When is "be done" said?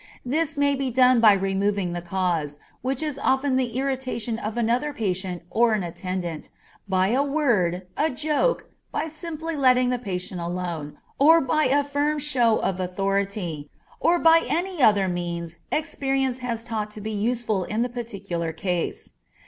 0.73-1.19